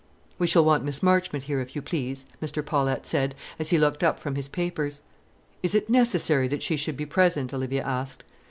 "We 0.39 0.47
shall 0.47 0.65
want 0.65 0.83
Miss 0.83 1.03
Marchmont 1.03 1.43
here, 1.43 1.59
if 1.61 1.75
you 1.75 1.81
please," 1.83 2.25
Mr. 2.41 2.65
Paulette 2.65 3.05
said, 3.05 3.35
as 3.59 3.69
he 3.69 3.77
looked 3.77 4.01
up 4.03 4.19
from 4.19 4.33
his 4.33 4.47
papers. 4.49 5.03
"Is 5.61 5.75
it 5.75 5.91
necessary 5.91 6.47
that 6.47 6.63
she 6.63 6.75
should 6.75 6.97
be 6.97 7.05
present?" 7.05 7.53
Olivia 7.53 7.83
asked. 7.83 8.23